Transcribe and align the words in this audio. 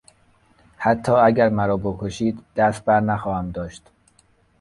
حتی 0.77 1.11
اگر 1.11 1.49
مرا 1.49 1.77
بکشید 1.77 2.39
دست 2.55 2.85
بر 2.85 2.99
نخواهم 2.99 3.51
داشت. 3.51 3.83